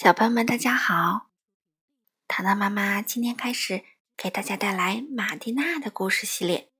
[0.00, 1.32] 小朋友们，大家好！
[2.28, 3.84] 糖糖妈妈今天开始
[4.16, 6.70] 给大家带来马蒂娜的故事系列。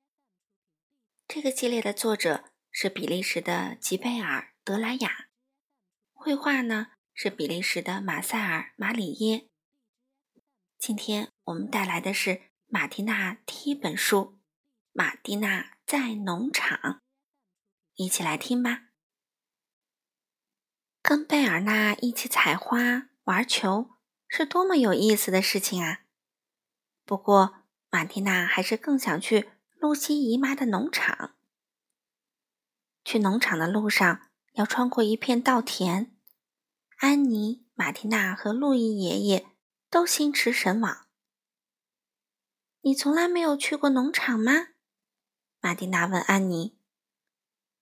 [1.27, 5.27] 这个系列的作者是比利时的吉贝尔·德莱雅，
[6.13, 9.49] 绘画呢是比利时的马塞尔·马里耶。
[10.79, 14.17] 今天我们带来的是马蒂娜第一本书
[14.93, 16.79] 《马蒂娜在农场》，
[17.97, 18.88] 一起来听吧。
[21.03, 23.91] 跟贝尔纳一起采花、玩球，
[24.27, 26.03] 是多么有意思的事情啊！
[27.05, 31.37] 不过，马蒂娜还是更想去露西姨妈的农场。
[33.05, 36.15] 去农场的路上要穿过一片稻田，
[36.99, 39.47] 安妮、马蒂娜和路易爷爷
[39.89, 41.07] 都心驰神往。
[42.83, 44.69] 你从来没有去过农场吗？
[45.61, 46.79] 马蒂娜问安妮。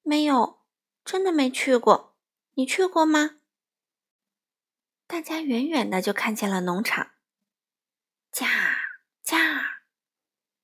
[0.02, 0.60] 没有，
[1.04, 2.15] 真的没去过。
[2.58, 3.40] 你去过吗？
[5.06, 7.10] 大家远远的就看见了农场。
[8.32, 8.46] 驾
[9.22, 9.82] 驾，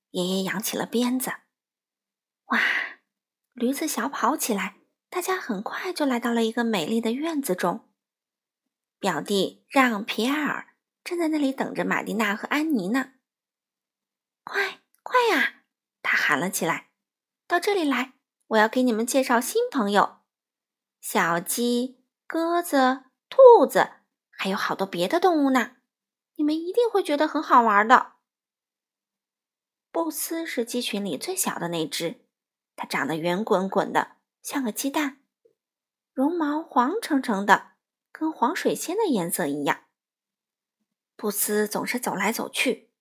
[0.09, 1.31] 爷爷扬起了鞭子。
[2.45, 2.59] 哇，
[3.53, 4.77] 驴子小跑起来，
[5.11, 7.87] 大家很快就来到了一个美丽的院子中。
[8.97, 13.13] 表弟让皮埃尔正在那里等着玛蒂娜和安妮呢。
[14.43, 15.61] 快快呀！
[16.01, 16.89] 他喊了起来
[17.45, 18.13] ：“到这里来，
[18.47, 20.21] 我要给你们介绍新朋友。”
[21.03, 23.89] 小鸡、鸽子、兔子，
[24.31, 25.75] 还有好多别的动物呢。
[26.35, 28.13] 你们一定会觉得很好玩的。
[29.91, 32.25] 布斯是鸡群里最小的那只，
[32.77, 35.21] 它长得圆滚滚的，像个鸡蛋，
[36.13, 37.73] 绒毛黄澄澄的，
[38.09, 39.83] 跟黄水仙的颜色一样。
[41.17, 42.93] 布斯总是走来走去，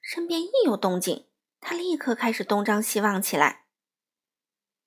[0.00, 1.28] 身边一有动静，
[1.60, 3.66] 他立刻开始东张西望起来。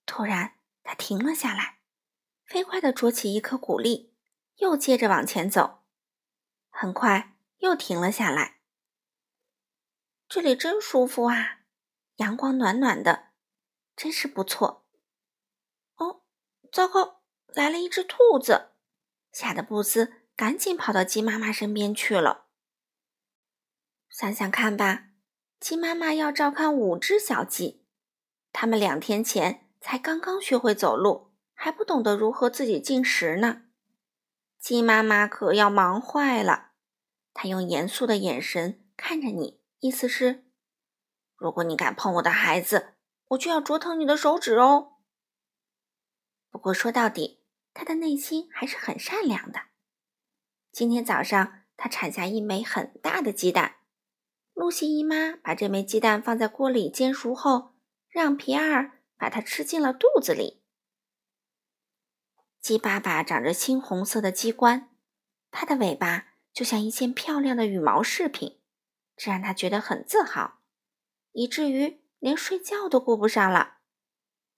[0.07, 1.76] 突然，他停了下来。
[2.47, 4.15] 飞快地啄起一颗谷粒，
[4.55, 5.83] 又接着往前走，
[6.69, 8.61] 很快又停了下来。
[10.29, 11.59] 这里真舒服啊，
[12.15, 13.31] 阳光暖暖的，
[13.97, 14.87] 真是不错。
[15.97, 16.23] 哦，
[16.71, 18.69] 糟糕，来了一只兔子，
[19.33, 22.45] 吓得布斯赶紧跑到鸡妈妈身边去了。
[24.09, 25.09] 想想看吧，
[25.59, 27.85] 鸡妈妈要照看五只小鸡，
[28.53, 31.26] 它们两天前才刚刚学会走路。
[31.59, 33.63] 还不懂得如何自己进食呢，
[34.59, 36.73] 鸡妈妈可要忙坏了。
[37.33, 40.45] 她用严肃的眼神看着你，意思是：
[41.35, 42.93] 如果你敢碰我的孩子，
[43.29, 44.99] 我就要啄疼你的手指哦。
[46.51, 49.61] 不过说到底，她的内心还是很善良的。
[50.71, 53.77] 今天早上，她产下一枚很大的鸡蛋。
[54.53, 57.73] 露西姨妈把这枚鸡蛋放在锅里煎熟后，
[58.07, 60.63] 让皮埃尔把它吃进了肚子里。
[62.67, 64.89] 鸡爸爸长着青红色的鸡冠，
[65.51, 68.59] 它的尾巴就像一件漂亮的羽毛饰品，
[69.15, 70.59] 这让他觉得很自豪，
[71.31, 73.75] 以至于连睡觉都顾不上了。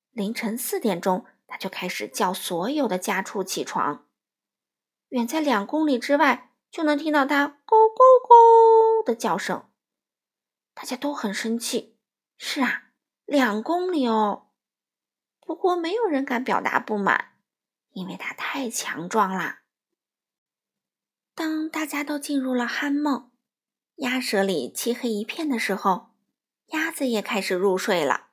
[0.09, 4.07] 凌晨四点钟，他就开始叫所有的家畜起床。
[5.09, 9.69] 远在两公里之外，就能听到它“咕咕咕”的叫声。
[10.73, 11.99] 大家都很生气。
[12.39, 12.85] 是啊，
[13.25, 14.47] 两公里哦。
[15.41, 17.35] 不过没有人敢表达不满。
[17.91, 19.61] 因为它太强壮啦。
[21.33, 23.31] 当大家都进入了酣梦，
[23.95, 26.09] 鸭舍里漆黑一片的时候，
[26.67, 28.27] 鸭子也开始入睡了。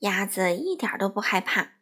[0.00, 1.74] 鸭子一点都不害怕，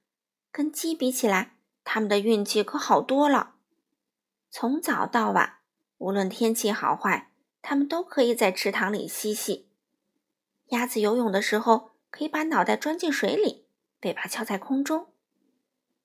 [0.50, 3.56] 跟鸡比起来，它们的运气可好多了。
[4.50, 5.61] 从早到晚，
[5.97, 9.71] 无论天气好坏，它们都可以在池塘里嬉戏。
[10.67, 13.67] 鸭子游泳的时候，可以把脑袋钻进水里，
[14.03, 15.09] 尾巴翘在空中。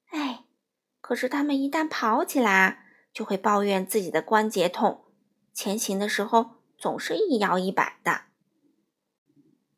[0.07, 0.45] 哎。
[1.07, 5.05] 可是，它们一旦跑起来，就会抱怨自己的关节痛，
[5.53, 8.23] 前行的时候总是一摇一摆的。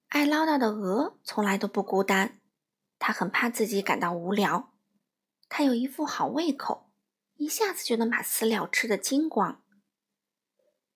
[0.08, 2.40] 爱唠叨的鹅从来都不孤单，
[2.98, 4.74] 它很怕自己感到无聊。
[5.48, 6.90] 它有一副好胃口，
[7.36, 9.62] 一下子就能把饲料吃得精光。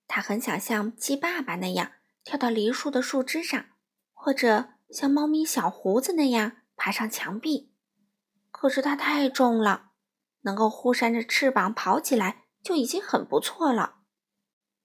[0.07, 1.91] 它很想像鸡爸爸那样
[2.23, 3.67] 跳到梨树的树枝上，
[4.13, 7.71] 或者像猫咪小胡子那样爬上墙壁。
[8.49, 9.91] 可是它太重了。
[10.43, 13.95] 能够忽扇着翅膀跑起来就已经很不错了。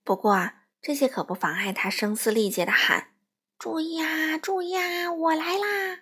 [0.03, 3.13] 不过啊，这些可不妨碍他声嘶力竭的喊
[3.59, 6.01] ：“注意啊，注意啊，我来啦！”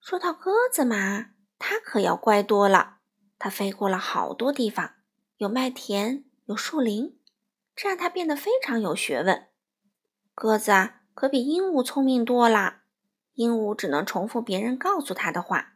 [0.00, 2.98] 说到鸽子嘛，它可要乖多了。
[3.38, 4.94] 它飞过了好多地方，
[5.36, 7.18] 有麦田，有树林，
[7.74, 9.48] 这让它变得非常有学问。
[10.34, 12.82] 鸽子啊，可比鹦鹉聪明多了。
[13.34, 15.73] 鹦鹉只能重复别人告诉它的话。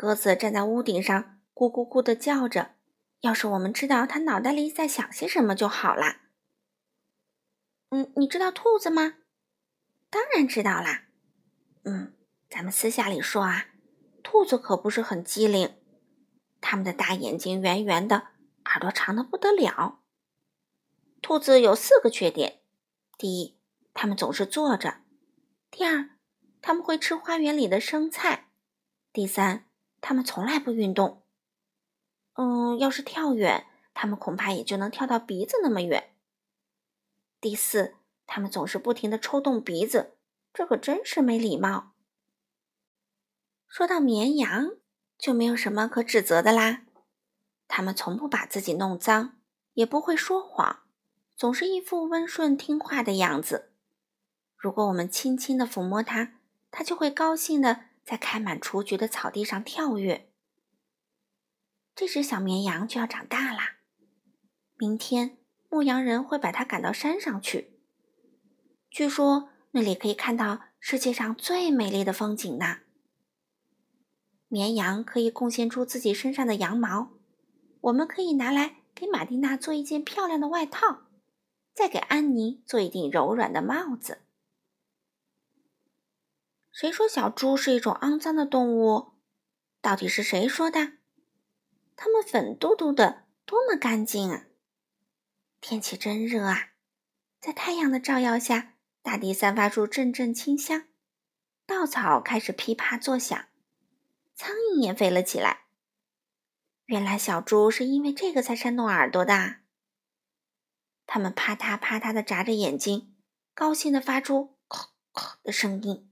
[0.00, 2.74] 鸽子站在屋顶上，咕咕咕地叫着，
[3.20, 6.22] 要是我们知道它脑袋里在想些什么就好啦。
[7.90, 9.16] 嗯，你知道兔子吗？
[10.08, 11.02] 当然知道啦。
[11.82, 12.14] 嗯，
[12.48, 13.66] 咱们私下里说啊，
[14.22, 15.76] 兔子可不是很机灵，
[16.62, 18.28] 它们的大眼睛圆圆的，
[18.64, 20.00] 耳朵长的不得了。
[21.20, 22.62] 兔子有四个缺点：
[23.18, 23.58] 第一，
[23.92, 25.02] 它们总是坐着；
[25.70, 26.08] 第二，
[26.62, 28.46] 它们会吃花园里的生菜；
[29.12, 29.66] 第三，
[30.00, 31.22] 它们从来不运动。
[32.34, 36.14] 嗯，要是跳远，它们恐怕也就能跳到鼻子那么远。
[37.40, 37.94] 第四，
[38.26, 40.14] 它们总是不停的抽动鼻子，
[40.52, 41.92] 这可真是没礼貌。
[43.66, 44.72] 说到绵羊，
[45.18, 46.82] 就没有什么可指责的啦。
[47.68, 49.36] 它们从不把自己弄脏，
[49.74, 50.80] 也不会说谎，
[51.36, 53.70] 总是一副温顺听话的样子。
[54.56, 56.34] 如果我们轻轻的抚摸它，
[56.70, 60.32] 它就会高兴的在开满雏菊的草地上跳跃。
[61.94, 63.76] 这只小绵羊就要长大啦。
[64.76, 67.78] 明天，牧羊人会把它赶到山上去。
[68.90, 72.78] 据说那里可以看到世界上最美丽的风景呢。
[74.48, 77.12] 绵羊可以贡献出自己身上的羊毛，
[77.82, 81.02] 我们可以拿来给玛蒂娜做一件漂亮的外套，
[81.72, 84.22] 再给安妮做一顶柔软的帽子。
[86.80, 89.12] 谁说小猪是一种肮脏的动物？
[89.82, 90.92] 到底是谁说的？
[91.94, 94.46] 它们粉嘟嘟的，多么干净啊！
[95.60, 96.70] 天气真热啊，
[97.38, 100.88] 在太阳的照耀下，大地散发出阵阵清香，
[101.66, 103.48] 稻草开始噼啪作响，
[104.34, 105.66] 苍蝇也飞了起来。
[106.86, 109.56] 原来小猪是因为这个才扇动耳朵的。
[111.04, 113.14] 它们啪嗒啪嗒的眨着眼睛，
[113.52, 116.09] 高兴的发出“咔咔”的声音。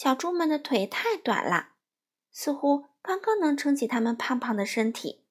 [0.00, 1.72] 小猪们的腿太短了，
[2.32, 2.86] 似乎。
[3.02, 5.26] 刚刚能撑起它们胖胖的身体，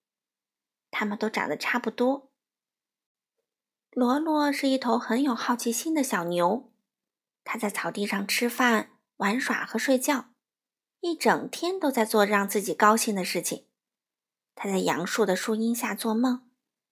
[0.92, 2.30] 它们都长得差不多。
[3.90, 6.72] 罗罗是一头很有好奇心的小牛，
[7.44, 10.26] 它在草地上吃饭、玩耍和睡觉，
[11.00, 13.66] 一整天都在做让自己高兴的事情。
[14.54, 16.48] 它在杨树的树荫下做梦，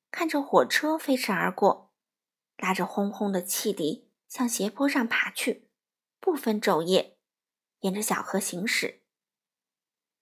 [0.09, 1.91] 看着火车飞驰而过，
[2.57, 5.67] 拉着轰轰的汽笛向斜坡上爬去，
[6.19, 7.16] 不分昼夜，
[7.79, 9.03] 沿着小河行驶。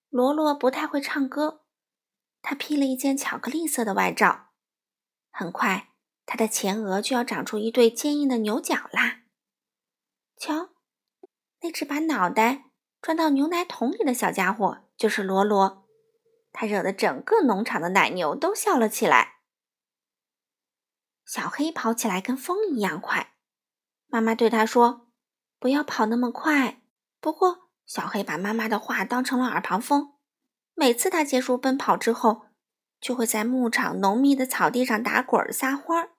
[0.08, 1.64] 罗罗不太会唱歌，
[2.40, 4.50] 他披了一件巧克力色的外罩。
[5.30, 5.92] 很快，
[6.24, 9.22] 他的前额就要长出一对坚硬的牛角啦。
[10.36, 10.70] 瞧，
[11.60, 12.70] 那只把脑袋
[13.02, 15.86] 钻到牛奶桶里的小家伙就是罗罗，
[16.52, 19.40] 他惹得整个农场的奶牛都笑了起来。
[21.24, 23.36] 小黑跑起来跟风一样快，
[24.06, 25.08] 妈妈对他说
[25.58, 26.82] ：“不要跑那么快。”
[27.26, 27.70] 不过。
[27.86, 30.14] 小黑把妈妈的话当成了耳旁风，
[30.74, 32.46] 每次他结束奔跑之后，
[33.00, 36.10] 就会在牧场浓密的草地上打滚撒欢儿。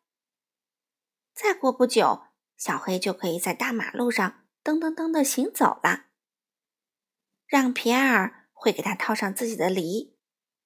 [1.34, 2.24] 再过不久，
[2.58, 6.08] 小黑就可以在大马路上噔噔噔的行走了。
[7.46, 10.18] 让皮埃尔会给他套上自己的犁，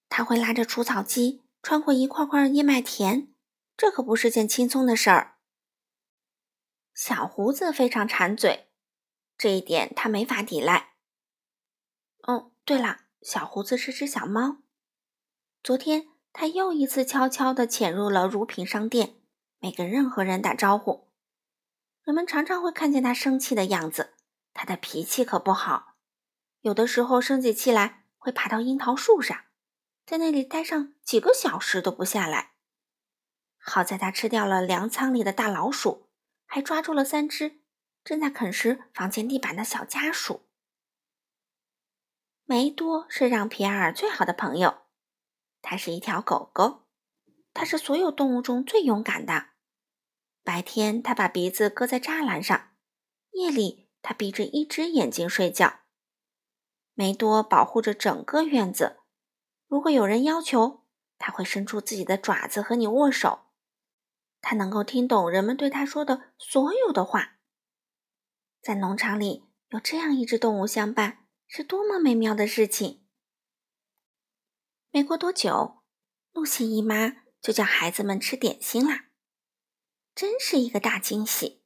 [0.10, 3.32] 他会拉着除草机穿过一块块燕麦田，
[3.78, 5.38] 这可不是件轻松的事儿。
[6.96, 8.71] 小胡子非常馋嘴，
[9.42, 10.94] 这一点他没法抵赖。
[12.28, 14.58] 哦，对了，小胡子是只小猫。
[15.64, 19.16] 昨天，它又一次悄悄地潜入了乳品商店，
[19.58, 21.10] 没跟任何人打招呼。
[22.04, 24.14] 人们常常会看见它生气的样子，
[24.54, 25.96] 它的脾气可不好。
[26.60, 29.46] 有的时候生起气来，会爬到樱桃树上，
[30.06, 32.52] 在那里待上几个小时都不下来。
[33.58, 36.12] 好在它吃掉了粮仓里的大老鼠，
[36.46, 37.61] 还抓住了三只
[38.04, 40.42] 正在啃食房间地板的小家鼠。
[42.46, 44.82] 梅多是让皮埃尔最好的朋友，
[45.62, 46.88] 它是一条狗狗，
[47.54, 49.52] 它是所有动物中最勇敢的。
[50.44, 52.74] 白天，它把鼻子搁在栅栏上；
[53.32, 55.82] 夜里，它闭着一只眼睛睡觉。
[56.94, 58.98] 梅多保护着整个院子，
[59.68, 60.84] 如果有人要求，
[61.18, 63.52] 它会伸出自己的爪子和你握手。
[64.42, 67.38] 它能够听懂人们对它说的所有的话。
[68.62, 71.18] 在农场里，有这样一只动物相伴。
[71.54, 73.04] 是多么美妙的事情！
[74.90, 75.84] 没过多久，
[76.32, 79.10] 露西姨妈就叫孩子们吃点心啦，
[80.16, 81.66] 真是一个大惊喜。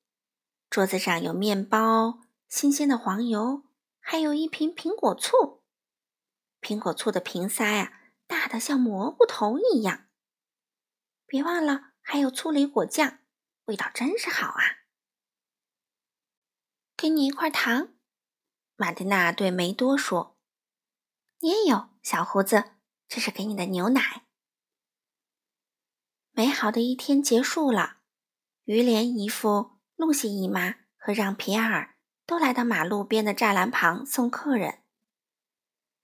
[0.72, 3.66] 桌子上有面包、新鲜的黄油，
[4.00, 5.64] 还有一瓶苹果醋。
[6.62, 10.08] 苹果醋的瓶塞呀，大的像蘑菇头一样。
[11.28, 13.20] 别忘了，还有醋梨果酱，
[13.66, 14.85] 味道真是好啊！
[16.98, 17.90] 给你一块糖。
[18.75, 20.38] 马蒂娜对梅多说
[21.40, 22.72] ：“你也有，小胡子，
[23.08, 24.24] 这是给你的牛奶。”
[26.32, 27.98] 美好的一天结束了。
[28.64, 34.82] 于连姨父、露西姨妈和让皮埃尔都来到马路边的栅栏旁送客人。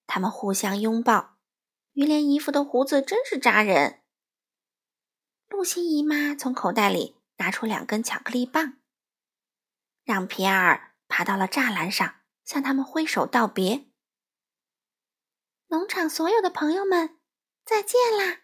[0.06, 1.38] 他们互相拥抱。
[1.94, 4.02] 于连姨父的胡子真是扎人。
[5.50, 8.78] 露西姨妈从口袋里拿出两根巧克力棒。
[10.12, 13.88] 让皮埃尔爬到了栅栏上，向他们挥手道别。
[15.68, 17.18] 农场所有的朋友们，
[17.64, 18.42] 再见啦！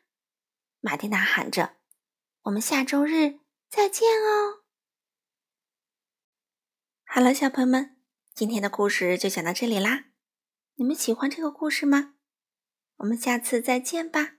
[0.79, 1.75] 马蒂娜喊着
[2.43, 4.63] ：“我们下周日再见哦！”
[7.03, 7.97] 好了，小朋友们，
[8.33, 10.05] 今天的故事就讲到这里啦。
[10.75, 12.13] 你们喜欢这个故事吗？
[12.95, 14.36] 我们下次再见吧。